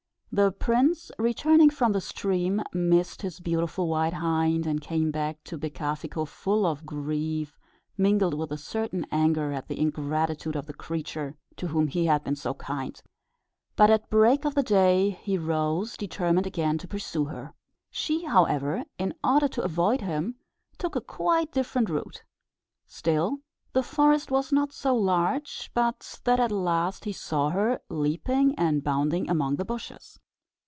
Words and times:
The 0.33 0.53
prince, 0.53 1.11
returning 1.19 1.69
from 1.69 1.91
the 1.91 1.99
stream, 1.99 2.61
missed 2.71 3.21
his 3.21 3.41
beautiful 3.41 3.89
white 3.89 4.13
hind, 4.13 4.65
and 4.65 4.79
came 4.79 5.11
back 5.11 5.43
to 5.43 5.57
Becafico 5.57 6.25
full 6.25 6.65
of 6.65 6.85
grief, 6.85 7.59
mingled 7.97 8.35
with 8.35 8.49
a 8.53 8.57
certain 8.57 9.05
anger 9.11 9.51
at 9.51 9.67
the 9.67 9.77
ingratitude 9.77 10.55
of 10.55 10.67
the 10.67 10.73
creature 10.73 11.35
to 11.57 11.67
whom 11.67 11.87
he 11.87 12.05
had 12.05 12.23
been 12.23 12.37
so 12.37 12.53
kind. 12.53 13.01
But 13.75 13.89
at 13.89 14.09
break 14.09 14.45
of 14.45 14.55
day 14.55 15.09
he 15.21 15.37
rose, 15.37 15.97
determined 15.97 16.47
again 16.47 16.77
to 16.77 16.87
pursue 16.87 17.25
her. 17.25 17.53
She, 17.89 18.23
however, 18.23 18.85
in 18.97 19.13
order 19.21 19.49
to 19.49 19.63
avoid 19.63 19.99
him, 19.99 20.35
took 20.77 20.95
a 20.95 21.01
quite 21.01 21.51
different 21.51 21.89
route. 21.89 22.23
Still, 22.87 23.39
the 23.73 23.83
forest 23.83 24.29
was 24.29 24.51
not 24.51 24.73
so 24.73 24.93
large, 24.93 25.71
but 25.73 26.19
that 26.25 26.41
at 26.41 26.51
last 26.51 27.05
he 27.05 27.13
saw 27.13 27.49
her, 27.51 27.79
leaping 27.87 28.53
and 28.55 28.83
bounding 28.83 29.29
among 29.29 29.55
the 29.55 29.63
bushes. 29.63 30.19